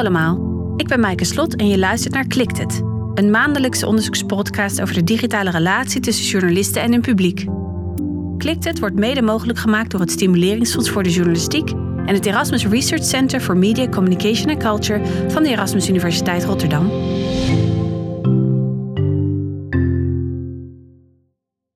[0.00, 2.82] allemaal, ik ben Maaike Slot en je luistert naar Klikt het,
[3.14, 7.44] een maandelijkse onderzoekspodcast over de digitale relatie tussen journalisten en hun publiek.
[8.38, 11.70] Klikt het wordt mede mogelijk gemaakt door het Stimuleringsfonds voor de Journalistiek
[12.06, 16.90] en het Erasmus Research Center for Media, Communication and Culture van de Erasmus Universiteit Rotterdam.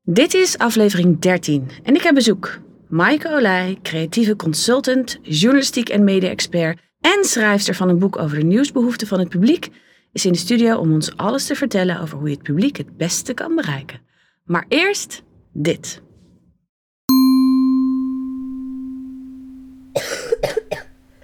[0.03, 2.59] Dit is aflevering 13 en ik heb bezoek.
[2.89, 9.07] Maaike Olij, creatieve consultant, journalistiek en media-expert en schrijfster van een boek over de nieuwsbehoeften
[9.07, 9.69] van het publiek,
[10.13, 12.97] is in de studio om ons alles te vertellen over hoe je het publiek het
[12.97, 14.01] beste kan bereiken.
[14.45, 15.23] Maar eerst
[15.53, 16.03] dit.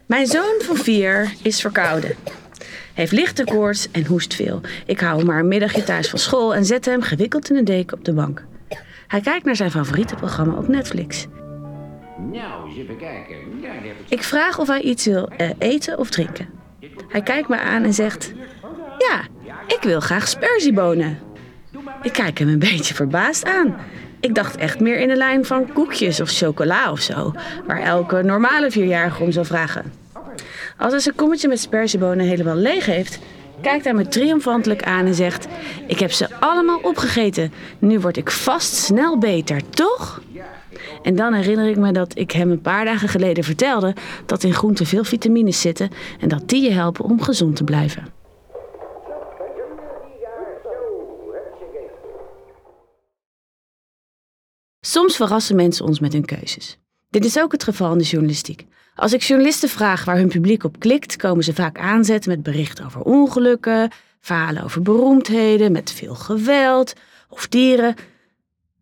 [0.07, 2.17] Mijn zoon van vier is verkouden.
[2.95, 4.61] Heeft lichte koorts en hoest veel.
[4.87, 7.65] Ik hou hem maar een middagje thuis van school en zet hem gewikkeld in een
[7.65, 8.47] deken op de bank.
[9.07, 11.27] Hij kijkt naar zijn favoriete programma op Netflix.
[12.29, 13.37] Nou, eens even kijken.
[13.61, 14.09] Ja, daar heb ik...
[14.09, 16.49] Ik vraag of hij iets wil eh, eten of drinken.
[17.09, 18.33] Hij kijkt me aan en zegt:
[18.99, 19.23] Ja,
[19.67, 21.19] ik wil graag sperziebonen.
[22.03, 23.77] Ik kijk hem een beetje verbaasd aan.
[24.21, 27.35] Ik dacht echt meer in de lijn van koekjes of chocola of zo,
[27.67, 29.93] waar elke normale vierjarige om zou vragen.
[30.77, 33.19] Als hij zijn kommetje met sperziebonen helemaal leeg heeft,
[33.63, 35.47] kijkt hij me triomfantelijk aan en zegt:
[35.87, 37.53] Ik heb ze allemaal opgegeten.
[37.79, 40.21] Nu word ik vast snel beter, toch?
[41.03, 43.95] En dan herinner ik me dat ik hem een paar dagen geleden vertelde
[44.27, 48.13] dat in groenten veel vitamines zitten en dat die je helpen om gezond te blijven.
[54.81, 56.79] Soms verrassen mensen ons met hun keuzes.
[57.09, 58.67] Dit is ook het geval in de journalistiek.
[59.01, 62.85] Als ik journalisten vraag waar hun publiek op klikt, komen ze vaak aanzetten met berichten
[62.85, 66.93] over ongelukken, verhalen over beroemdheden, met veel geweld
[67.29, 67.95] of dieren.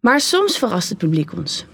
[0.00, 1.66] Maar soms verrast het publiek ons.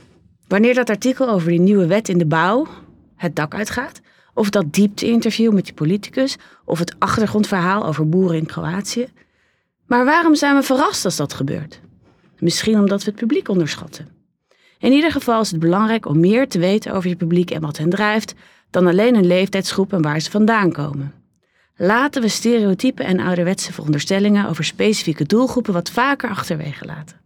[0.48, 2.66] Wanneer dat artikel over die nieuwe wet in de bouw
[3.16, 4.00] het dak uitgaat,
[4.34, 9.06] of dat diepte-interview met die politicus, of het achtergrondverhaal over boeren in Kroatië.
[9.86, 11.80] Maar waarom zijn we verrast als dat gebeurt?
[12.38, 14.13] Misschien omdat we het publiek onderschatten.
[14.84, 17.76] In ieder geval is het belangrijk om meer te weten over je publiek en wat
[17.76, 18.34] hen drijft,
[18.70, 21.12] dan alleen een leeftijdsgroep en waar ze vandaan komen.
[21.76, 27.20] Laten we stereotypen en ouderwetse veronderstellingen over specifieke doelgroepen wat vaker achterwege laten.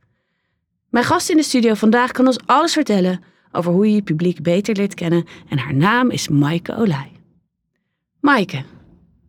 [0.89, 3.21] Mijn gast in de studio vandaag kan ons alles vertellen
[3.53, 7.13] over hoe je je publiek beter leert kennen en haar naam is Maaike Olij.
[8.21, 8.63] Maaike,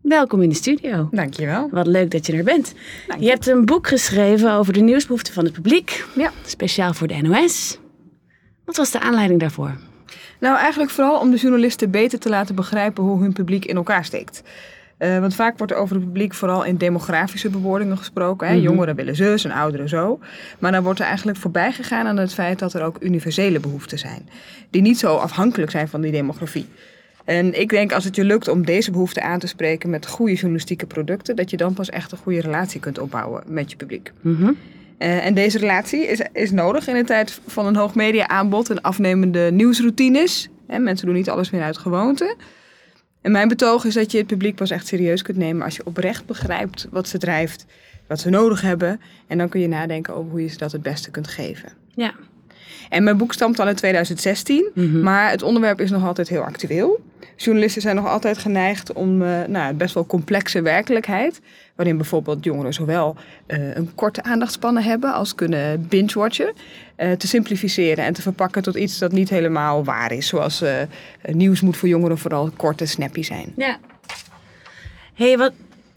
[0.01, 1.09] welkom in de studio.
[1.11, 1.69] Dankjewel.
[1.71, 2.73] Wat leuk dat je er bent.
[3.19, 6.31] Je hebt een boek geschreven over de nieuwsbehoeften van het publiek, Ja.
[6.45, 7.79] speciaal voor de NOS.
[8.69, 9.75] Wat was de aanleiding daarvoor?
[10.39, 14.05] Nou, eigenlijk vooral om de journalisten beter te laten begrijpen hoe hun publiek in elkaar
[14.05, 14.43] steekt.
[14.97, 18.47] Eh, want vaak wordt er over het publiek vooral in demografische bewoordingen gesproken.
[18.47, 18.53] Hè?
[18.53, 18.63] Mhm.
[18.63, 20.19] Jongeren willen zus en ouderen zo.
[20.59, 23.99] Maar dan wordt er eigenlijk voorbij gegaan aan het feit dat er ook universele behoeften
[23.99, 24.29] zijn.
[24.69, 26.67] Die niet zo afhankelijk zijn van die demografie.
[27.25, 30.33] En ik denk als het je lukt om deze behoeften aan te spreken met goede
[30.33, 34.11] journalistieke producten, dat je dan pas echt een goede relatie kunt opbouwen met je publiek.
[34.21, 34.51] Mhm.
[34.99, 38.69] Eh, en deze relatie is, is nodig in een tijd van een hoog media aanbod
[38.69, 40.49] en afnemende nieuwsroutines.
[40.67, 42.35] Hè, mensen doen niet alles meer uit gewoonte.
[43.21, 45.85] En mijn betoog is dat je het publiek pas echt serieus kunt nemen als je
[45.85, 47.65] oprecht begrijpt wat ze drijft,
[48.07, 49.01] wat ze nodig hebben.
[49.27, 51.69] En dan kun je nadenken over hoe je ze dat het beste kunt geven.
[51.95, 52.13] Ja.
[52.89, 54.99] En mijn boek stamt al in 2016, Mhm.
[55.01, 56.99] maar het onderwerp is nog altijd heel actueel.
[57.35, 61.41] Journalisten zijn nog altijd geneigd om eh, nou, best wel complexe werkelijkheid,
[61.75, 63.15] waarin bijvoorbeeld jongeren zowel
[63.45, 66.53] eh, een korte aandachtspannen hebben als kunnen binge-watchen,
[66.95, 70.27] eh, te simplificeren en te verpakken tot iets dat niet helemaal waar is.
[70.27, 70.73] Zoals eh,
[71.21, 73.53] nieuws moet voor jongeren vooral kort en snappy zijn.
[73.55, 73.77] Ja.
[75.13, 75.51] hey, wat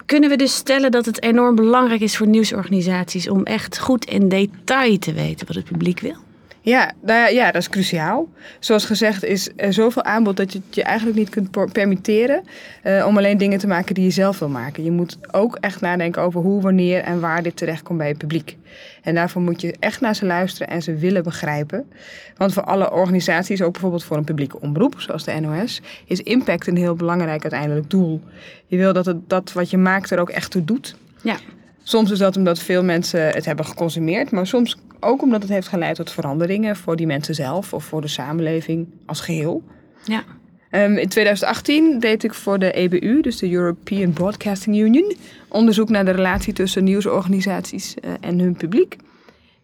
[0.06, 4.28] kunnen we dus stellen dat het enorm belangrijk is voor nieuwsorganisaties om echt goed in
[4.28, 6.16] detail te weten wat het publiek wil?
[6.64, 8.28] Ja, nou ja, ja, dat is cruciaal.
[8.58, 12.42] Zoals gezegd is er zoveel aanbod dat je het je eigenlijk niet kunt permitteren
[12.82, 14.84] eh, om alleen dingen te maken die je zelf wil maken.
[14.84, 18.56] Je moet ook echt nadenken over hoe, wanneer en waar dit terechtkomt bij je publiek.
[19.02, 21.90] En daarvoor moet je echt naar ze luisteren en ze willen begrijpen.
[22.36, 26.66] Want voor alle organisaties, ook bijvoorbeeld voor een publieke omroep, zoals de NOS, is impact
[26.66, 28.20] een heel belangrijk uiteindelijk doel.
[28.66, 30.96] Je wil dat het, dat wat je maakt er ook echt toe doet.
[31.22, 31.36] Ja.
[31.82, 35.68] Soms is dat omdat veel mensen het hebben geconsumeerd, maar soms ook omdat het heeft
[35.68, 39.62] geleid tot veranderingen voor die mensen zelf of voor de samenleving als geheel.
[40.04, 40.24] Ja.
[40.72, 45.16] Ehm, in 2018 deed ik voor de EBU, dus de European Broadcasting Union,
[45.48, 48.96] onderzoek naar de relatie tussen nieuwsorganisaties eh, en hun publiek.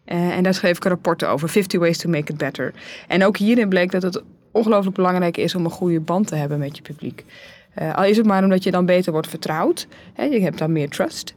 [0.05, 2.73] Eh, en daar schreef ik een rapport over, 50 Ways to Make It Better.
[3.07, 4.21] En ook hierin bleek dat het
[4.51, 7.25] ongelooflijk belangrijk is om een goede band te hebben met je publiek.
[7.73, 9.87] Eh, al is het maar omdat je dan beter wordt vertrouwd.
[10.13, 11.33] Hè, je hebt dan meer trust.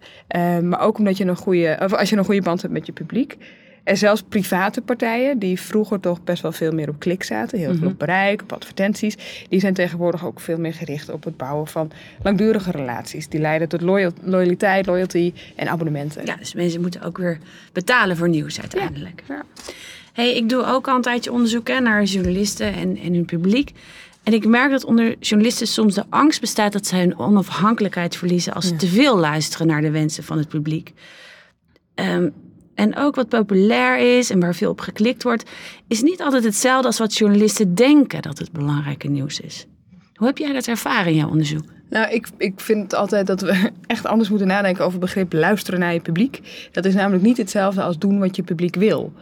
[0.62, 2.92] Maar ook omdat je een goede, of als je een goede band hebt met je
[2.92, 3.36] publiek.
[3.84, 7.68] En zelfs private partijen, die vroeger toch best wel veel meer op klik zaten, heel
[7.70, 7.86] veel Mhm.
[7.86, 9.16] op bereik, op advertenties,
[9.48, 11.90] die zijn tegenwoordig ook veel meer gericht op het bouwen van
[12.22, 13.28] langdurige relaties.
[13.28, 16.26] Die leiden tot loyal- loyaliteit, loyalty en abonnementen.
[16.26, 17.38] Ja, dus mensen moeten ook weer
[17.72, 19.22] betalen voor nieuws uiteindelijk.
[19.28, 19.42] Ja.
[20.12, 23.70] Hey, ik doe ook al een tijdje onderzoek hè, naar journalisten en, en hun publiek.
[24.22, 28.52] En ik merk dat onder journalisten soms de angst bestaat dat ze hun onafhankelijkheid verliezen
[28.54, 30.92] als ze te veel luisteren naar de wensen van het publiek.
[31.94, 32.28] Ehm,
[32.74, 35.50] en ook wat populair is en waar veel op geklikt wordt,
[35.88, 39.66] is niet altijd hetzelfde als wat journalisten denken dat het belangrijke nieuws is.
[40.14, 41.64] Hoe heb jij dat ervaren in jouw onderzoek?
[41.88, 45.80] Nou, ik, ik vind altijd dat we echt anders moeten nadenken over het begrip luisteren
[45.80, 46.68] naar je publiek.
[46.72, 49.12] Dat is namelijk niet hetzelfde als doen wat je publiek wil.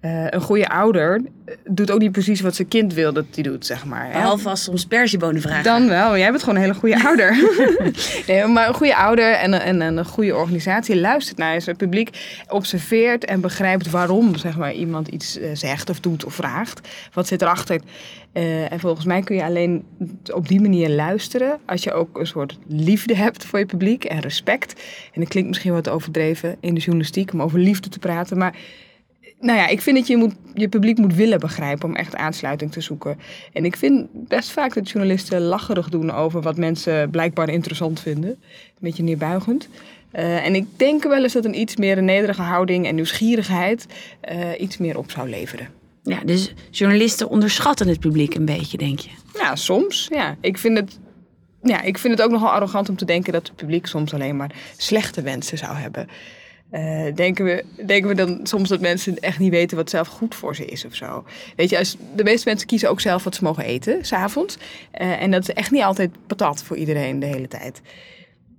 [0.00, 3.42] Eh, een goede ouder eh, doet ook niet precies wat zijn kind wil dat hij
[3.42, 4.10] doet, zeg maar.
[4.12, 5.64] Behalve als soms persjebonen vragen.
[5.64, 7.36] Dan wel, jij bent gewoon een hele goede ouder.
[8.26, 12.10] nee, maar een goede ouder en, een- en een goede organisatie luistert naar zijn publiek,
[12.48, 16.88] observeert en begrijpt waarom zeg maar, iemand iets eh, zegt of doet of vraagt.
[17.12, 17.80] Wat zit erachter?
[18.32, 19.84] Eh, en volgens mij kun je alleen
[20.34, 24.20] op die manier luisteren als je ook een soort liefde hebt voor je publiek en
[24.20, 24.72] respect.
[25.12, 28.54] En dat klinkt misschien wat overdreven in de journalistiek om over liefde te praten, maar
[29.40, 32.72] nou ja, ik vind dat je moet, je publiek moet willen begrijpen om echt aansluiting
[32.72, 33.18] te zoeken.
[33.52, 38.30] En ik vind best vaak dat journalisten lacherig doen over wat mensen blijkbaar interessant vinden.
[38.30, 38.38] Een
[38.80, 39.68] beetje neerbuigend.
[40.10, 43.86] Eh, en ik denk wel eens dat een iets meer een nederige houding en nieuwsgierigheid
[44.20, 45.68] eh, iets meer op zou leveren.
[46.02, 49.10] Ja, dus journalisten onderschatten het publiek een beetje, denk je.
[49.34, 50.08] Ja, soms.
[50.10, 50.36] Ja.
[50.40, 50.98] Ik, vind het,
[51.62, 54.36] ja, ik vind het ook nogal arrogant om te denken dat het publiek soms alleen
[54.36, 56.08] maar slechte wensen zou hebben.
[56.70, 60.34] Eh, denken, we, denken we dan soms dat mensen echt niet weten wat zelf goed
[60.34, 61.24] voor ze is of zo?
[61.56, 64.58] Weet je, als, de meeste mensen kiezen ook zelf wat ze mogen eten, s'avonds.
[64.90, 67.80] Eh en dat is echt niet altijd patat voor iedereen de hele tijd.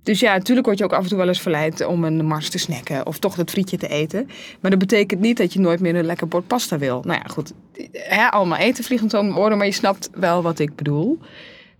[0.02, 2.48] Dus ja, natuurlijk word je ook af en toe wel eens verleid om een mars
[2.48, 4.28] te snacken of toch dat frietje te eten.
[4.60, 7.02] Maar dat betekent niet dat je nooit meer een lekker bord pasta wil.
[7.04, 7.52] Nou ja, goed.
[8.30, 11.18] Allemaal eten vliegend om maar je snapt wel wat ik bedoel.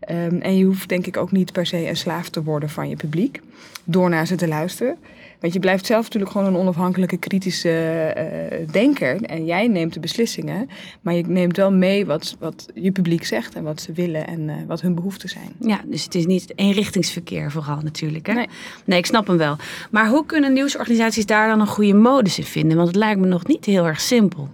[0.00, 2.88] Ehm, en je hoeft denk ik ook niet per se een slaaf te worden van
[2.88, 3.40] je publiek
[3.84, 4.96] door naar ze te luisteren.
[5.40, 9.22] Want je blijft zelf natuurlijk gewoon een onafhankelijke kritische eh, denker.
[9.22, 10.68] En jij neemt de beslissingen.
[11.00, 14.48] Maar je neemt wel mee wat, wat je publiek zegt en wat ze willen en
[14.48, 15.52] eh, wat hun behoeften zijn.
[15.60, 18.26] Ja, dus het is niet eenrichtingsverkeer vooral natuurlijk.
[18.26, 18.32] Hè?
[18.32, 18.48] Nee.
[18.84, 19.56] nee, ik snap hem wel.
[19.90, 22.76] Maar hoe kunnen nieuwsorganisaties daar dan een goede modus in vinden?
[22.76, 24.48] Want het lijkt me nog niet heel erg simpel.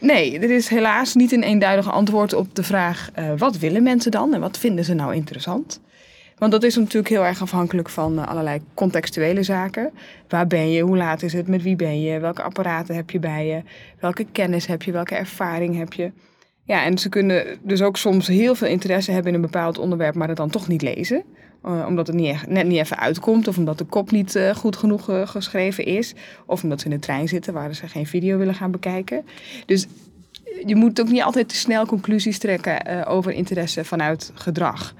[0.00, 4.10] Nee, er is helaas niet een eenduidig antwoord op de vraag: eh, wat willen mensen
[4.10, 5.80] dan en wat vinden ze nou interessant?
[6.44, 9.90] Want dat is natuurlijk heel erg afhankelijk van eh, allerlei contextuele zaken.
[10.28, 10.82] Waar ben je?
[10.82, 11.48] Hoe laat is het?
[11.48, 12.20] Met wie ben je?
[12.20, 13.62] Welke apparaten heb je bij je?
[14.00, 14.92] Welke kennis heb je?
[14.92, 16.12] Welke ervaring heb je?
[16.64, 20.14] Ja, en ze kunnen dus ook soms heel veel interesse hebben in een bepaald onderwerp,
[20.14, 21.24] maar het dan toch niet lezen.
[21.62, 24.76] Eh, omdat het niet net niet even uitkomt, of omdat de kop niet eh, goed
[24.76, 26.14] genoeg geschreven is.
[26.46, 29.24] Of omdat ze in de trein zitten waar ze geen video willen gaan bekijken.
[29.66, 29.86] Dus
[30.66, 34.94] je moet ook niet altijd te snel conclusies trekken over interesse vanuit gedrag.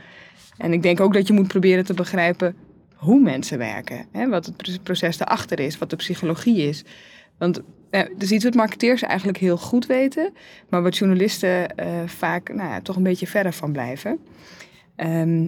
[0.57, 2.57] En ik denk ook dat je moet proberen te begrijpen
[2.95, 4.07] hoe mensen werken.
[4.13, 4.29] Hè?
[4.29, 6.85] Wat het pro- proces daarachter is, wat de psychologie is.
[7.39, 7.61] Want
[7.91, 10.33] eh, het is iets wat marketeers eigenlijk heel goed weten,
[10.69, 14.19] maar wat journalisten eh, vaak nou ja, toch een beetje verder van blijven.
[14.97, 15.47] Ehm,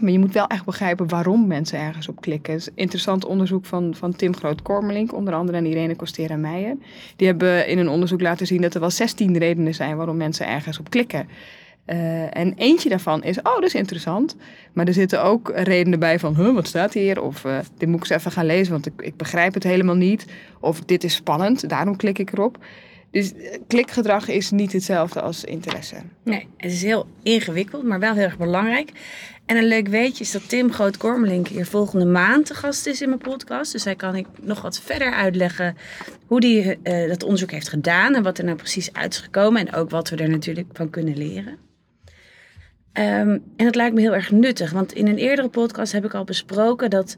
[0.00, 2.54] maar je moet wel echt begrijpen waarom mensen ergens op klikken.
[2.54, 6.76] Is interessant onderzoek van, van Tim Groot-Kormelink, onder andere, en Irene Costera Meijer.
[7.16, 10.46] Die hebben in een onderzoek laten zien dat er wel 16 redenen zijn waarom mensen
[10.46, 11.28] ergens op klikken.
[11.86, 14.36] Eh, en eentje daarvan is, oh, dat is interessant.
[14.72, 17.22] Maar er zitten ook redenen bij van, huh, wat staat hier?
[17.22, 19.94] Of eh, dit moet ik eens even gaan lezen, want ik, ik begrijp het helemaal
[19.94, 20.26] niet.
[20.60, 22.58] Of dit is spannend, daarom klik ik erop.
[23.10, 25.96] Dus eh, klikgedrag is niet hetzelfde als interesse.
[26.22, 28.90] Nee, het is heel ingewikkeld, maar wel heel erg belangrijk.
[29.44, 33.08] En een leuk weetje is dat Tim Groot-Kormelink hier volgende maand te gast is in
[33.08, 33.72] mijn podcast.
[33.72, 35.76] Dus hij kan ik nog wat verder uitleggen
[36.26, 39.66] hoe hij dat onderzoek heeft gedaan en wat er nou precies uit is gekomen.
[39.66, 41.65] En ook wat we er natuurlijk van kunnen leren.
[42.96, 46.14] Ehm, en dat lijkt me heel erg nuttig, want in een eerdere podcast heb ik
[46.14, 47.16] al besproken dat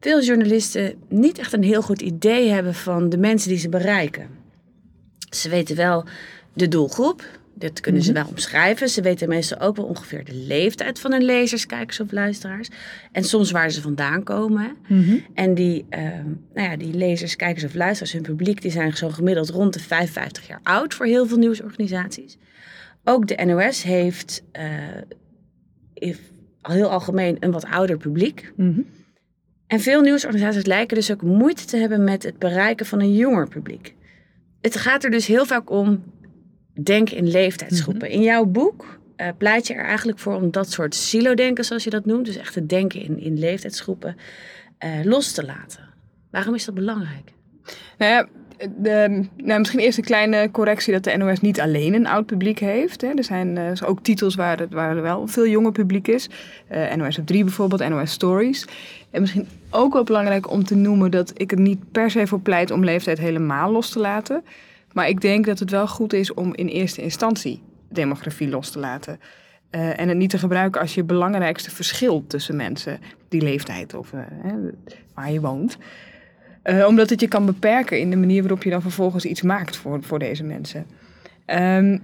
[0.00, 4.28] veel journalisten niet echt een heel goed idee hebben van de mensen die ze bereiken.
[5.30, 6.04] Ze weten wel
[6.52, 7.24] de doelgroep,
[7.54, 8.88] dat kunnen ze wel omschrijven.
[8.88, 12.68] Ze weten meestal ook wel ongeveer de leeftijd van hun lezers, kijkers of luisteraars.
[13.12, 14.76] En soms waar ze vandaan komen.
[15.34, 19.08] En die, ehm, nou ja, die lezers, kijkers of luisteraars, hun publiek, die zijn zo
[19.08, 22.38] gemiddeld rond de 55 jaar oud voor heel veel nieuwsorganisaties.
[23.04, 24.42] Ook de NOS heeft,
[26.60, 28.52] al heel algemeen een wat ouder publiek.
[29.66, 33.48] En veel nieuwsorganisaties lijken dus ook moeite te hebben met het bereiken van een jonger
[33.48, 33.94] publiek.
[34.60, 36.02] Het gaat er dus heel vaak om
[36.82, 38.10] denken in leeftijdsgroepen.
[38.10, 41.90] In jouw boek eh, pleit je er eigenlijk voor om dat soort silo-denken, zoals je
[41.90, 44.16] dat noemt, dus echt het denken in, in leeftijdsgroepen,
[44.78, 45.88] eh, los te laten.
[46.30, 47.32] Waarom is dat belangrijk?
[47.98, 48.28] Nou ja,
[49.36, 53.00] nou, misschien eerst een kleine correctie dat de NOS niet alleen een oud publiek heeft.
[53.00, 53.08] Hè.
[53.08, 56.28] Er zijn eh, ook titels waar, het, waar er wel veel jonger publiek is.
[56.68, 58.66] Eh, NOS op 3 bijvoorbeeld, NOS Stories.
[59.10, 62.40] En misschien ook wel belangrijk om te noemen dat ik er niet per se voor
[62.40, 64.44] pleit om leeftijd helemaal los te laten.
[64.92, 68.78] Maar ik denk dat het wel goed is om in eerste instantie demografie los te
[68.78, 69.20] laten.
[69.70, 74.10] Eh, en het niet te gebruiken als je belangrijkste verschil tussen mensen, die leeftijd of
[75.14, 75.78] waar je woont.
[76.64, 79.76] Uh, omdat het je kan beperken in de manier waarop je dan vervolgens iets maakt
[79.76, 80.86] voor, voor deze mensen.
[81.46, 82.00] Um,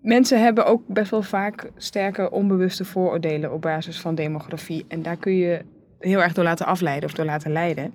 [0.00, 4.84] mensen hebben ook best wel vaak sterke onbewuste vooroordelen op basis van demografie.
[4.88, 5.60] En daar kun je
[5.98, 7.94] heel erg door laten afleiden of door laten leiden.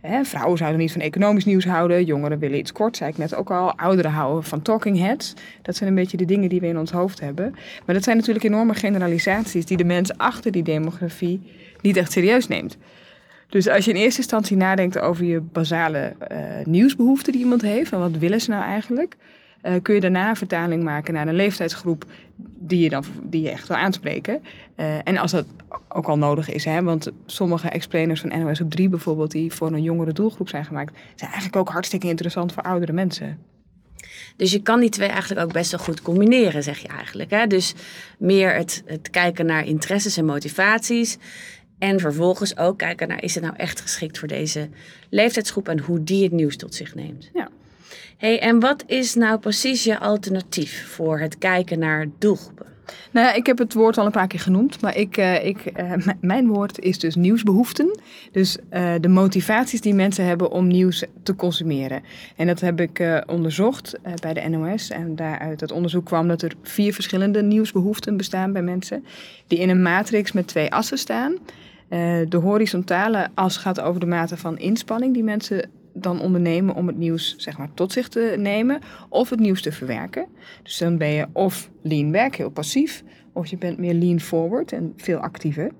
[0.00, 2.04] Hè, vrouwen zouden niet van economisch nieuws houden.
[2.04, 3.78] Jongeren willen iets kort, zei ik net ook al.
[3.78, 5.34] Ouderen houden van talking heads.
[5.62, 7.50] Dat zijn een beetje de dingen die we in ons hoofd hebben.
[7.86, 11.40] Maar dat zijn natuurlijk enorme generalisaties die de mens achter die demografie
[11.80, 12.76] niet echt serieus neemt.
[13.52, 17.92] Dus als je in eerste instantie nadenkt over je basale uh, nieuwsbehoeften die iemand heeft,
[17.92, 19.16] en wat willen ze nou eigenlijk,
[19.62, 22.04] uh, kun je daarna een vertaling maken naar een leeftijdsgroep
[22.58, 24.42] die je, dan, die je echt wil aanspreken.
[24.76, 25.46] Uh, en als dat
[25.88, 29.72] ook al nodig is, hè, want sommige explainers van NOS op 3 bijvoorbeeld, die voor
[29.72, 33.38] een jongere doelgroep zijn gemaakt, zijn eigenlijk ook hartstikke interessant voor oudere mensen.
[34.36, 37.30] Dus je kan die twee eigenlijk ook best wel goed combineren, zeg je eigenlijk.
[37.30, 37.46] Hè?
[37.46, 37.74] Dus
[38.18, 41.18] meer het, het kijken naar interesses en motivaties.
[41.82, 44.68] En vervolgens ook kijken naar, is het nou echt geschikt voor deze
[45.08, 47.30] leeftijdsgroep en hoe die het nieuws tot zich neemt.
[47.34, 47.48] Ja.
[48.16, 52.66] Hey, en wat is nou precies je alternatief voor het kijken naar doelgroepen?
[53.10, 55.72] Nou ja, ik heb het woord al een paar keer genoemd, maar ik, uh, ik,
[55.76, 57.98] uh, mijn woord is dus nieuwsbehoeften.
[58.32, 62.02] Dus uh, de motivaties die mensen hebben om nieuws te consumeren.
[62.36, 64.90] En dat heb ik onderzocht bij de NOS.
[64.90, 69.04] En daaruit dat onderzoek kwam dat er vier verschillende nieuwsbehoeften bestaan bij mensen.
[69.46, 71.38] Die in een matrix met twee assen staan.
[72.28, 76.96] De horizontale as gaat over de mate van inspanning die mensen dan ondernemen om het
[76.96, 80.26] nieuws zeg maar, tot zich te nemen of het nieuws te verwerken.
[80.62, 84.72] Dus dan ben je of lean back, heel passief, of je bent meer lean forward
[84.72, 85.70] en veel actiever.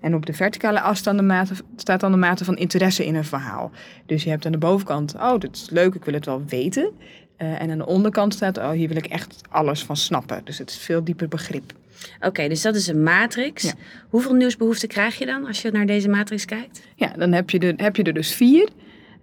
[0.00, 3.24] En op de verticale as de mate, staat dan de mate van interesse in een
[3.24, 3.70] verhaal.
[4.06, 6.90] Dus je hebt aan de bovenkant, oh, dit is leuk, ik wil het wel weten.
[7.38, 10.40] Uh, en aan de onderkant staat, oh, hier wil ik echt alles van snappen.
[10.44, 11.72] Dus het is veel dieper begrip.
[12.16, 13.62] Oké, okay, dus dat is een matrix.
[13.62, 13.72] Ja.
[14.08, 16.82] Hoeveel nieuwsbehoeften krijg je dan als je naar deze matrix kijkt?
[16.94, 18.68] Ja, dan heb je, de, heb je er dus vier.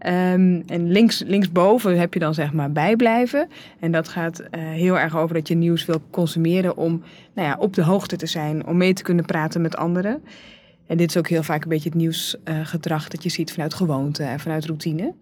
[0.05, 3.47] Um, en links, linksboven heb je dan zeg maar bijblijven.
[3.79, 7.03] En dat gaat uh, heel erg over dat je nieuws wil consumeren om
[7.33, 10.23] nou ja, op de hoogte te zijn, om mee te kunnen praten met anderen.
[10.87, 13.73] En dit is ook heel vaak een beetje het nieuwsgedrag uh, dat je ziet vanuit
[13.73, 15.13] gewoonte en vanuit routine.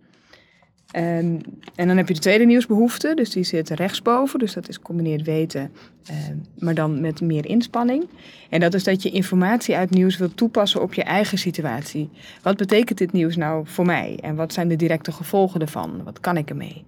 [0.96, 1.42] Um,
[1.76, 4.40] en dan heb je de tweede nieuwsbehoefte, dus die zit rechtsboven.
[4.40, 5.72] Dus dat is combineerd weten,
[6.12, 6.16] uh,
[6.60, 8.06] maar dan met meer inspanning.
[8.50, 12.10] En dat is dat je informatie uit nieuws wilt toepassen op je eigen situatie.
[12.42, 14.20] Wat betekent dit nieuws nou voor mij?
[14.22, 16.04] En wat zijn de directe gevolgen ervan?
[16.04, 16.84] Wat kan ik ermee?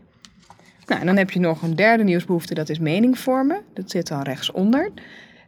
[0.86, 3.62] Nou, en dan heb je nog een derde nieuwsbehoefte, dat is mening vormen.
[3.74, 4.92] Dat zit dan rechtsonder.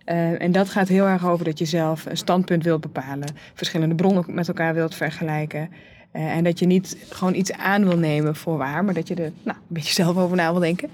[0.05, 3.95] Uh, en dat gaat heel erg over dat je zelf een standpunt wilt bepalen, verschillende
[3.95, 5.69] bronnen met elkaar wilt vergelijken.
[6.13, 9.15] Uh, en dat je niet gewoon iets aan wil nemen voor waar, maar dat je
[9.15, 10.89] er nou, een beetje zelf over na wil denken.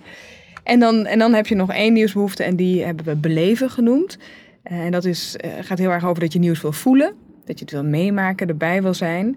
[0.63, 4.17] En dan, en dan heb je nog één nieuwsbehoefte en die hebben we beleven genoemd.
[4.71, 7.13] Uh, en dat is, uh, gaat heel erg over dat je nieuws wil voelen,
[7.45, 9.27] dat je het wil meemaken, erbij wil zijn.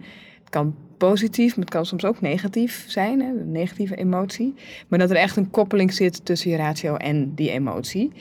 [0.41, 4.55] Het kan positief, maar het kan soms ook negatief zijn, hè, een negatieve emotie.
[4.89, 8.13] Maar dat er echt een koppeling zit tussen je ratio en die emotie.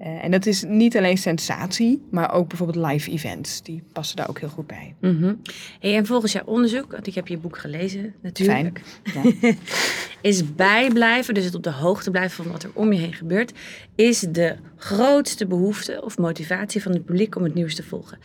[0.00, 3.62] Uh, en dat is niet alleen sensatie, maar ook bijvoorbeeld live events.
[3.62, 4.94] Die passen daar ook heel goed bij.
[5.00, 5.40] Mm -hmm.
[5.80, 8.80] hey, en volgens jouw onderzoek, want ik heb je boek gelezen natuurlijk.
[9.02, 9.36] Fijn.
[9.40, 9.52] Ja.
[10.30, 13.52] is bijblijven, dus het op de hoogte blijven van wat er om je heen gebeurt,
[13.94, 18.18] is de grootste behoefte of motivatie van het publiek om het nieuws te volgen.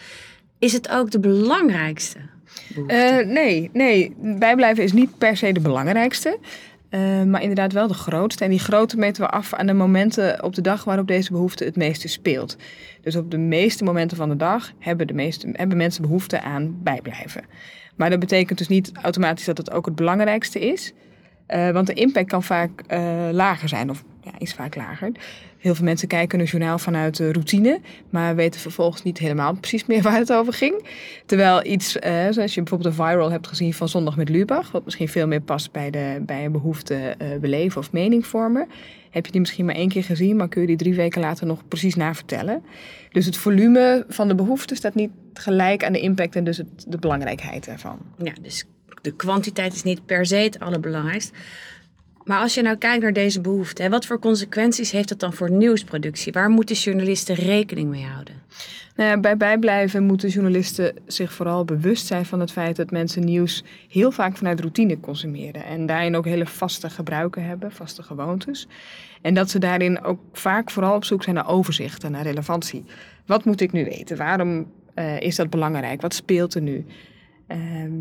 [0.59, 2.19] Is het ook de belangrijkste?
[2.77, 6.39] Uh, nee, nee, bijblijven is niet per se de belangrijkste.
[6.89, 8.43] Uh, maar inderdaad wel de grootste.
[8.43, 11.63] En die grootte meten we af aan de momenten op de dag waarop deze behoefte
[11.63, 12.57] het meeste speelt.
[13.01, 16.77] Dus op de meeste momenten van de dag hebben, de meeste, hebben mensen behoefte aan
[16.83, 17.43] bijblijven.
[17.95, 20.93] Maar dat betekent dus niet automatisch dat het ook het belangrijkste is.
[21.47, 25.11] Uh, want de impact kan vaak uh, lager zijn, of ja, is vaak lager.
[25.65, 27.79] Heel veel mensen kijken een journaal vanuit de routine,
[28.09, 30.85] maar weten vervolgens niet helemaal precies meer waar het over ging.
[31.25, 34.85] Terwijl iets, uh, zoals je bijvoorbeeld een viral hebt gezien van Zondag met Lubach, wat
[34.85, 38.67] misschien veel meer past bij, de, bij een behoefte uh, beleven of mening vormen.
[39.09, 41.45] Heb je die misschien maar één keer gezien, maar kun je die drie weken later
[41.45, 42.63] nog precies navertellen.
[43.11, 46.85] Dus het volume van de behoefte staat niet gelijk aan de impact en dus het,
[46.87, 47.97] de belangrijkheid ervan.
[48.17, 48.65] Ja, dus
[49.01, 51.31] de kwantiteit is niet per se het allerbelangrijkst.
[52.25, 55.51] Maar als je nou kijkt naar deze behoefte, wat voor consequenties heeft dat dan voor
[55.51, 56.31] nieuwsproductie?
[56.31, 58.35] Waar moeten journalisten rekening mee houden?
[58.95, 63.63] Nou bij bijblijven moeten journalisten zich vooral bewust zijn van het feit dat mensen nieuws
[63.89, 65.65] heel vaak vanuit routine consumeren.
[65.65, 68.67] En daarin ook hele vaste gebruiken hebben, vaste gewoontes.
[69.21, 72.83] En dat ze daarin ook vaak vooral op zoek zijn naar overzichten, naar relevantie.
[73.25, 74.17] Wat moet ik nu weten?
[74.17, 76.01] Waarom uh, is dat belangrijk?
[76.01, 76.85] Wat speelt er nu?
[77.47, 77.91] Ehm,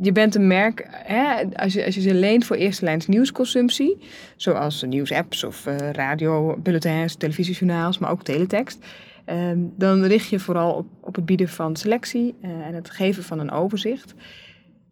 [0.00, 3.98] je bent een merk, hè, als, je, als je ze leent voor eerste lijns nieuwsconsumptie,
[4.36, 8.86] zoals nieuwsapps of uh, radio, bulletins, televisiejournaals, maar ook teletext,
[9.24, 13.22] ehm, dan richt je vooral op, op het bieden van selectie uh, en het geven
[13.22, 14.14] van een overzicht.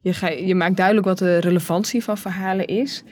[0.01, 3.05] Je, ga, je maakt duidelijk wat de relevantie van verhalen is.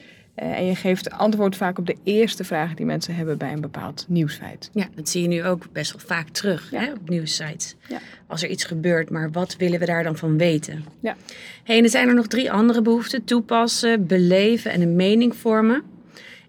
[0.43, 3.61] Uh, en je geeft antwoord vaak op de eerste vragen die mensen hebben bij een
[3.61, 4.71] bepaald nieuwsfeit.
[4.73, 6.81] Ja, dat zie je nu ook best wel vaak terug Ja.
[6.81, 7.75] hè, op nieuwssites.
[7.89, 7.99] Ja.
[8.27, 10.85] Als er iets gebeurt, maar wat willen we daar dan van weten?
[11.01, 11.17] Ja.
[11.65, 15.83] Hey, en er zijn er nog drie andere behoeften: toepassen, beleven en een mening vormen.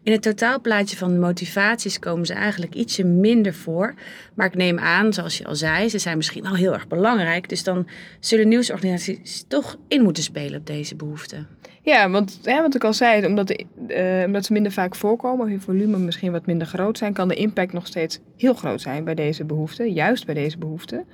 [0.03, 3.93] In het totaalplaatje van motivaties komen ze eigenlijk ietsje minder voor.
[4.33, 7.49] Maar ik neem aan, zoals je al zei, ze zijn misschien al heel erg belangrijk.
[7.49, 7.87] Dus dan
[8.19, 11.47] zullen nieuwsorganisaties toch in moeten spelen op deze behoeften.
[11.85, 15.61] Ja, want hè, wat ik al zei, eh, omdat ze minder vaak voorkomen, of in
[15.61, 19.15] volume misschien wat minder groot zijn, kan de impact nog steeds heel groot zijn bij
[19.15, 21.05] deze behoeften, juist bij deze behoeften.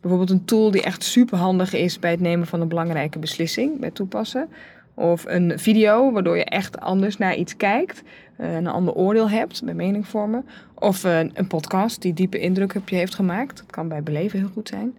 [0.00, 3.90] Bijvoorbeeld een tool die echt superhandig is bij het nemen van een belangrijke beslissing, bij
[3.90, 4.48] toepassen.
[4.94, 8.02] Of een video waardoor je echt anders naar iets kijkt,
[8.36, 10.46] eh, een ander oordeel hebt bij mening vormen.
[10.74, 13.56] Of eh, een podcast die diepe indruk op je heeft gemaakt.
[13.56, 14.96] Dat kan bij beleven heel goed zijn.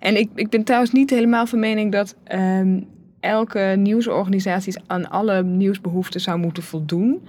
[0.00, 2.80] En ik, ik ben trouwens niet helemaal van mening dat ehm,
[3.20, 7.28] elke nieuwsorganisatie aan alle nieuwsbehoeften zou moeten voldoen.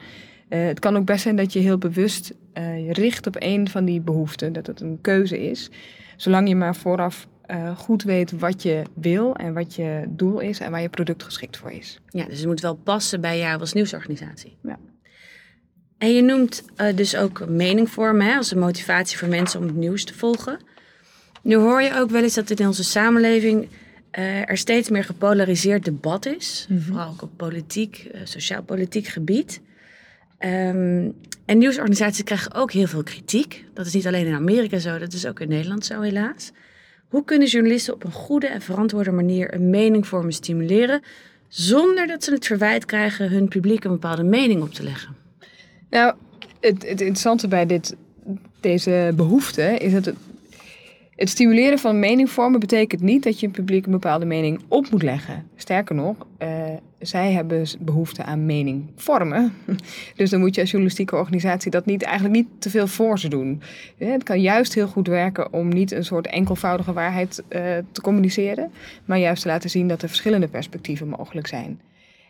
[0.52, 3.70] Eh, het kan ook best zijn dat je heel bewust eh, je richt op één
[3.70, 5.70] van die behoeften, dat het een keuze is.
[6.16, 10.60] Zolang je maar vooraf eh, goed weet wat je wil en wat je doel is
[10.60, 12.00] en waar je product geschikt voor is.
[12.10, 14.58] Ja, dus het moet wel passen bij jou als nieuwsorganisatie.
[14.64, 14.80] Ja.
[15.98, 16.64] En je noemt
[16.96, 20.60] dus ook mening vormen hè, als een motivatie voor mensen om het nieuws te volgen.
[21.42, 23.68] Nu hoor je ook wel eens dat in onze samenleving
[24.12, 26.68] eh, er steeds meer gepolariseerd debat is.
[26.78, 29.62] Vooral ook op politiek, eh, sociaal-politiek gebied.
[30.38, 31.10] Ehm,
[31.46, 33.66] en nieuwsorganisaties krijgen ook heel veel kritiek.
[33.74, 36.52] Dat is niet alleen in Amerika zo, dat is ook in Nederland zo helaas.
[37.08, 41.02] Hoe kunnen journalisten op een goede en verantwoorde manier een mening vormen stimuleren,
[41.48, 45.16] zonder dat ze het verwijt krijgen hun publiek een bepaalde mening op te leggen?
[45.90, 46.16] Nou,
[46.60, 47.96] het, het interessante bij dit,
[48.60, 50.16] deze behoefte is dat het,
[51.22, 55.04] het stimuleren van meningvormen betekent niet dat je een publiek een bepaalde mening op moet
[55.04, 55.48] leggen.
[55.56, 56.50] Sterker nog, eh,
[57.00, 59.54] zij hebben behoefte aan mening vormen.
[60.16, 63.28] Dus dan moet je als journalistieke organisatie dat niet, eigenlijk niet te veel voor ze
[63.28, 63.62] doen.
[63.98, 68.72] Het kan juist heel goed werken om niet een soort enkelvoudige waarheid eh, te communiceren,
[69.06, 71.82] maar juist te laten zien dat er verschillende perspectieven mogelijk zijn.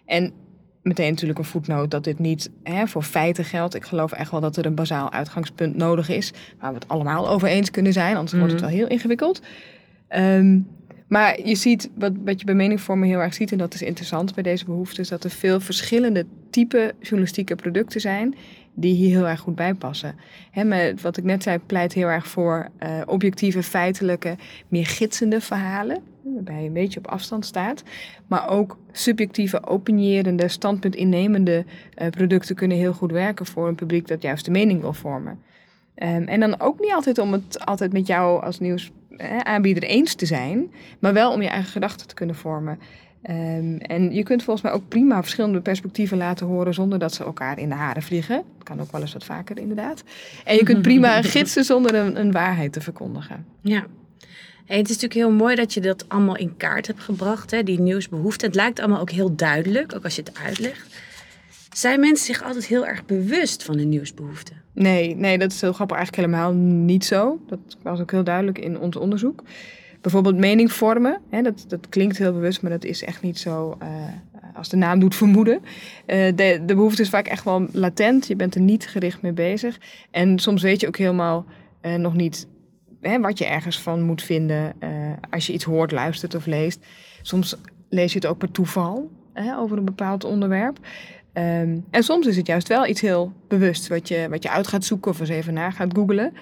[0.06, 0.34] En
[0.82, 3.76] meteen natuurlijk een voetnoot dat dit niet hè, voor feiten geldt.
[3.76, 6.34] Ik geloof echt wel dat er een bazaal uitgangspunt nodig is.
[6.60, 9.42] Waar we het allemaal over eens kunnen zijn, anders wordt het wel heel ingewikkeld.
[10.08, 10.60] Ehm,
[11.08, 14.34] maar je ziet, wat, wat je bij meningvormen heel erg ziet, en dat is interessant
[14.34, 18.36] bij deze behoefte, is dat er veel verschillende type journalistieke producten zijn
[18.74, 20.16] die hier heel erg goed bij passen.
[20.52, 24.36] Hè, wat ik net zei, pleit heel erg voor eh, objectieve, feitelijke,
[24.68, 27.84] meer gidsende verhalen, waarbij je een beetje op afstand staat.
[28.28, 34.08] Maar ook subjectieve, opinierende, standpunt innemende eh, producten kunnen heel goed werken voor een publiek
[34.08, 35.40] dat juist de mening wil vormen.
[35.96, 40.26] Ehm, en dan ook niet altijd om het altijd met jou als nieuwsaanbieder eens te
[40.26, 42.80] zijn, maar wel om je eigen gedachten te kunnen vormen.
[43.22, 47.24] Ehm, en je kunt volgens mij ook prima verschillende perspectieven laten horen zonder dat ze
[47.24, 48.36] elkaar in de haren vliegen.
[48.36, 50.04] Dat kan ook wel eens wat vaker, inderdaad.
[50.46, 53.46] En je kunt prima gidsen zonder een, een waarheid te verkondigen.
[53.62, 53.86] Ja.
[54.66, 57.64] Hey, het is natuurlijk heel mooi dat je dat allemaal in kaart hebt gebracht, hè,
[57.64, 58.48] die nieuwsbehoeften.
[58.48, 60.96] Het lijkt allemaal ook heel duidelijk, ook als je het uitlegt.
[61.76, 64.62] Zijn mensen zich altijd heel erg bewust van de nieuwsbehoeften?
[64.74, 65.98] Nee, nee, dat is heel grappig.
[65.98, 67.40] Eigenlijk helemaal niet zo.
[67.48, 69.44] Dat was ook heel duidelijk in ons onderzoek.
[70.02, 71.22] Bijvoorbeeld mening vormen.
[71.30, 73.90] Hè, dat, dat klinkt heel bewust, maar dat is echt niet zo eh,
[74.56, 75.62] als de naam doet vermoeden.
[76.06, 78.28] Eh, de, de behoefte is vaak echt wel latent.
[78.28, 79.80] Je bent er niet gericht mee bezig.
[80.12, 81.46] En soms weet je ook helemaal
[81.82, 82.48] eh, nog niet
[83.02, 84.74] hè, wat je ergens van moet vinden
[85.30, 86.86] als je iets hoort, luistert of leest.
[87.22, 87.56] Soms
[87.90, 90.78] lees je het ook per toeval hè, over een bepaald onderwerp.
[91.34, 94.68] Ehm, en soms is het juist wel iets heel bewust wat je, wat je uit
[94.68, 96.34] gaat zoeken of eens even na gaat googlen.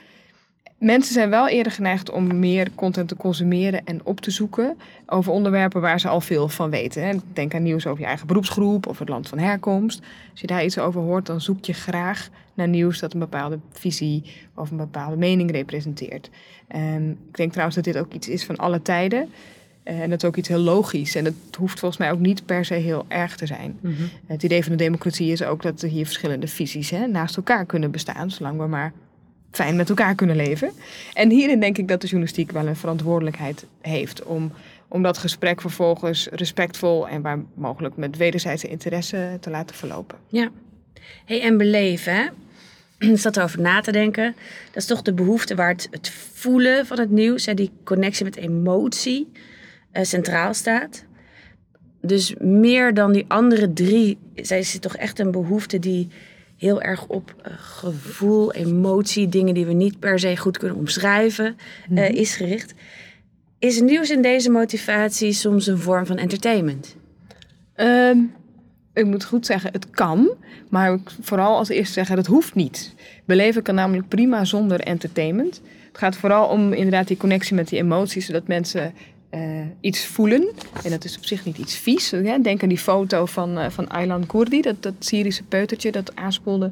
[0.80, 5.32] Mensen zijn wel eerder geneigd om meer content te consumeren en op te zoeken over
[5.32, 7.22] onderwerpen waar ze al veel van weten.
[7.34, 10.02] Denk aan nieuws over je eigen beroepsgroep of het land van herkomst.
[10.32, 13.60] Als je daar iets over hoort, dan zoek je graag naar nieuws dat een bepaalde
[13.72, 14.24] visie
[14.56, 16.30] of een bepaalde mening representeert.
[16.68, 19.30] Ehm, ik denk trouwens dat dit ook iets is van alle tijden.
[19.84, 21.16] Eh, en dat is ook iets heel logisch.
[21.16, 23.78] En het hoeft volgens mij ook niet per se heel erg te zijn.
[23.82, 23.94] Mhm.
[24.26, 27.66] Het idee van de democratie is ook dat er hier verschillende visies hè, naast elkaar
[27.66, 28.94] kunnen bestaan, zolang we maar
[29.52, 30.72] fijn met elkaar kunnen leven.
[31.14, 34.52] En hierin denk ik dat de journalistiek wel een verantwoordelijkheid heeft om,
[34.88, 40.18] om dat gesprek vervolgens respectvol en waar mogelijk met wederzijdse interesse te laten verlopen.
[40.28, 40.50] Ja.
[41.26, 42.26] Hey, en beleven, hè?
[43.12, 44.36] Ik zat erover na te denken.
[44.66, 48.26] Dat is toch de behoefte waar het, het voelen van het nieuws, hè, die connectie
[48.26, 49.32] met emotie,
[49.92, 51.06] eh, centraal staat.
[52.02, 56.08] Dus meer dan die andere drie, zij is toch echt een behoefte die
[56.60, 61.58] heel erg op eh, gevoel, emotie, dingen die we niet per se goed kunnen omschrijven,
[61.96, 62.74] eh, is gericht.
[63.60, 66.96] Is nieuws in deze motivatie soms een vorm van entertainment?
[67.76, 68.18] Ehm,
[68.94, 70.30] ik moet goed zeggen, het kan.
[70.70, 72.94] Maar ik vooral als eerste zeggen, dat hoeft niet.
[73.26, 75.62] Beleven kan namelijk prima zonder entertainment.
[75.88, 78.94] Het gaat vooral om inderdaad die connectie met die emoties, zodat mensen
[79.30, 79.42] eh,
[79.80, 80.50] iets voelen.
[80.84, 82.12] En dat is op zich niet iets vies.
[82.12, 82.40] Hè?
[82.42, 86.72] Denk aan die foto van, eh, van Aylan Kurdi, dat, dat Syrische peutertje dat aanspoelde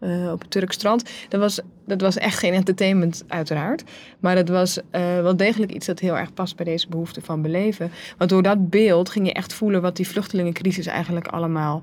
[0.00, 1.10] eh, op het Turk strand.
[1.28, 3.84] Dat was, dat was echt geen entertainment, uiteraard.
[4.18, 7.90] Maar dat was wel degelijk iets dat heel erg past bij deze behoefte van beleven.
[8.18, 11.82] Want door dat beeld ging je echt voelen wat die vluchtelingencrisis eigenlijk allemaal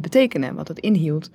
[0.00, 0.46] betekende.
[0.46, 1.30] en Wat het inhield.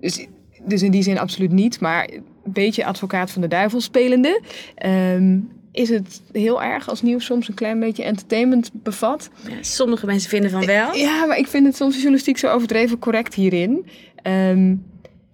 [0.00, 0.26] Dus,
[0.64, 1.80] dus in die zin absoluut niet.
[1.80, 4.40] Maar een beetje advocaat van de duivel spelende.
[4.74, 5.38] ehm,
[5.72, 9.30] is het heel erg als nieuws soms een klein beetje entertainment bevat.
[9.48, 10.94] Ja, sommige mensen vinden van wel.
[10.94, 13.86] Ja, maar ik vind het soms de journalistiek zo overdreven correct hierin.
[14.22, 14.74] Ehm,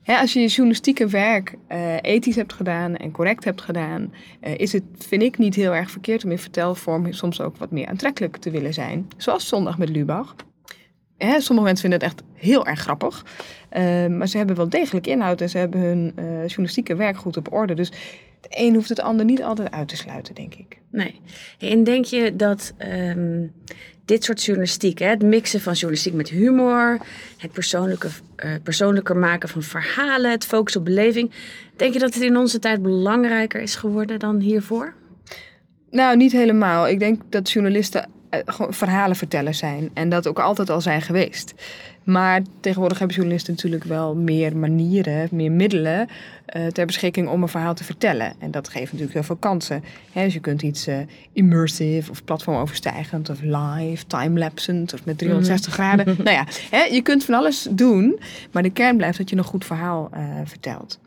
[0.02, 4.58] hè, als je je journalistieke werk eh, ethisch hebt gedaan en correct hebt gedaan, eh,
[4.58, 7.86] is het, vind ik, niet heel erg verkeerd om in vertelvorm soms ook wat meer
[7.86, 9.08] aantrekkelijk te willen zijn.
[9.16, 10.34] Zoals Zondag met Lubach.
[11.16, 13.24] Hè, sommige mensen vinden het echt heel erg grappig.
[13.68, 17.36] Ehm, maar ze hebben wel degelijk inhoud en ze hebben hun eh, journalistieke werk goed
[17.36, 17.74] op orde.
[17.74, 17.92] Dus
[18.40, 20.78] het een hoeft het ander niet altijd uit te sluiten, denk ik.
[20.90, 21.20] Nee.
[21.58, 23.46] En denk je dat ehm,
[24.04, 26.98] dit soort journalistiek, hè, het mixen van journalistiek met humor,
[27.36, 31.30] het persoonlijke, eh, persoonlijker maken van verhalen, het focussen op beleving,
[31.76, 34.94] denk je dat het in onze tijd belangrijker is geworden dan hiervoor?
[35.90, 36.88] Nou, niet helemaal.
[36.88, 39.90] Ik denk dat journalisten eh, gewoon verhalen vertellen zijn.
[39.94, 41.54] En dat ook altijd al zijn geweest.
[42.06, 46.08] Maar tegenwoordig hebben journalisten natuurlijk wel meer manieren, meer middelen
[46.46, 48.34] eh, ter beschikking om een verhaal te vertellen.
[48.38, 49.84] En dat geeft natuurlijk heel veel kansen.
[50.12, 50.98] Dus je kunt iets eh,
[51.32, 56.06] immersive of platformoverstijgend of live, timelapsend of met 360 graden.
[56.24, 59.64] nou ja, je kunt van alles doen, maar de kern blijft dat je een goed
[59.64, 60.98] verhaal eh, vertelt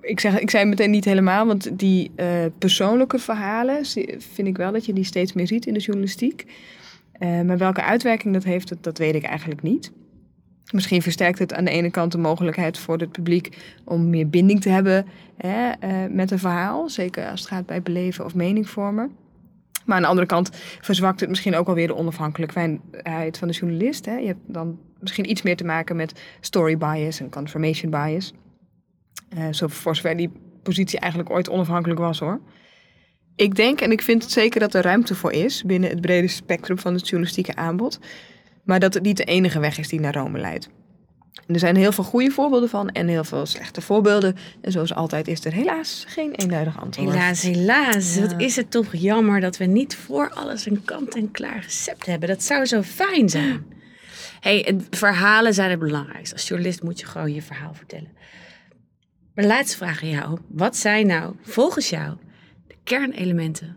[0.00, 2.10] ik, zeg, ik zei meteen niet helemaal, want die
[2.58, 3.86] persoonlijke verhalen
[4.18, 6.46] vind ik wel dat je die steeds meer ziet in de journalistiek.
[7.18, 9.92] Eh, maar welke uitwerking dat heeft, dat, weet ik eigenlijk niet.
[10.72, 14.60] Misschien versterkt het aan de ene kant de mogelijkheid voor het publiek om meer binding
[14.60, 16.88] te hebben hè, eh, met een verhaal.
[16.88, 19.10] Zeker als het gaat bij beleven of mening vormen.
[19.84, 20.50] Maar aan de andere kant
[20.80, 24.04] verzwakt het misschien ook alweer de onafhankelijkheid van de journalist.
[24.04, 24.16] Hè.
[24.16, 28.32] Je hebt dan misschien iets meer te maken met story bias en confirmation bias.
[29.28, 30.30] Eh, zo voor zover die
[30.62, 32.40] positie eigenlijk ooit onafhankelijk was hoor.
[33.38, 36.28] Ik denk en ik vind het zeker dat er ruimte voor is binnen het brede
[36.28, 37.98] spectrum van het journalistieke aanbod.
[38.64, 40.68] Maar dat het niet de enige weg is die naar Rome leidt.
[41.46, 44.36] En er zijn heel veel goede voorbeelden van en heel veel slechte voorbeelden.
[44.60, 47.10] En zoals altijd is er helaas geen eenduidig antwoord.
[47.10, 48.14] Helaas, helaas.
[48.14, 48.20] Ja.
[48.20, 52.28] Wat is het toch jammer dat we niet voor alles een kant-en-klaar recept hebben.
[52.28, 53.66] Dat zou zo fijn zijn.
[54.40, 56.34] hey, verhalen zijn het belangrijkste.
[56.34, 58.16] Als journalist moet je gewoon je verhaal vertellen.
[59.34, 60.38] Maar laatste vraag aan jou.
[60.48, 62.16] Wat zijn nou, volgens jou,
[62.88, 63.76] kernelementen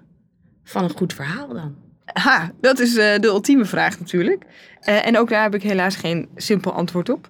[0.63, 1.76] van een goed verhaal dan?
[2.06, 4.45] Ha, dat is eh, de ultieme vraag natuurlijk.
[4.80, 7.30] Eh, en ook daar heb ik helaas geen simpel antwoord op.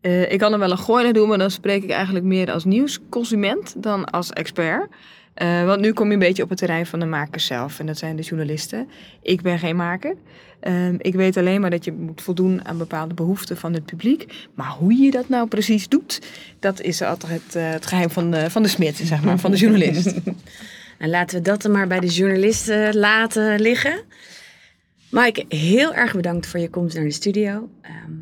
[0.00, 2.52] Eh, ik kan er wel een gooi naar doen, maar dan spreek ik eigenlijk meer
[2.52, 4.88] als nieuwsconsument dan als expert.
[5.38, 7.78] Eh, want nu kom je een beetje op het terrein van de makers zelf.
[7.78, 8.88] En dat zijn de journalisten.
[9.22, 10.16] Ik ben geen maker.
[10.60, 14.48] Ehm, ik weet alleen maar dat je moet voldoen aan bepaalde behoeften van het publiek.
[14.54, 16.20] Maar hoe je dat nou precies doet,
[16.58, 19.50] dat is altijd het, eh, het geheim van de, van de smid, zeg maar, van
[19.50, 20.14] de journalist.
[20.98, 24.02] Nou, laten we dat dan maar bij de journalisten laten liggen.
[25.10, 27.70] Maaike, heel erg bedankt voor je komst naar de studio.
[27.82, 28.12] Ehm,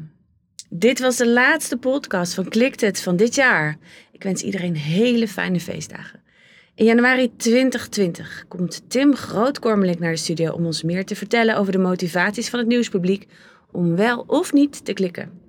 [0.69, 3.79] dit was de laatste podcast van Klikt het van dit jaar.
[4.13, 6.21] Ik wens iedereen hele fijne feestdagen.
[6.75, 11.73] In januari 2020 komt Tim Grootkormelink naar de studio om ons meer te vertellen over
[11.73, 13.27] de motivaties van het nieuwspubliek
[13.71, 15.46] om wel of niet te klikken.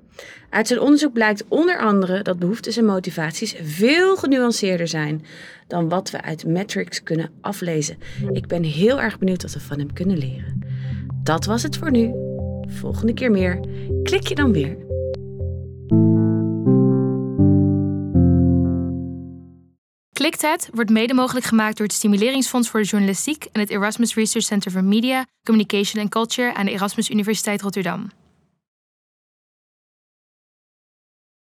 [0.49, 5.25] Uit zijn onderzoek blijkt onder andere dat behoeftes en motivaties veel genuanceerder zijn
[5.67, 7.97] dan wat we uit metrics kunnen aflezen.
[8.31, 10.61] Ik ben heel erg benieuwd wat we van hem kunnen leren.
[11.23, 12.13] Dat was het voor nu.
[12.67, 13.59] Volgende keer meer.
[14.03, 14.85] Klik je dan weer.
[20.17, 24.15] Klikt het wordt mede mogelijk gemaakt door het Stimuleringsfonds voor de Journalistiek en het Erasmus
[24.15, 28.09] Research Center for Media, Communication and Culture aan de Erasmus Universiteit Rotterdam.